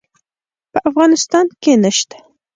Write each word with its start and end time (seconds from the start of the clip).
په 0.71 0.79
افغانستان 0.89 1.45
کې 1.61 1.71
نشته 1.83 2.17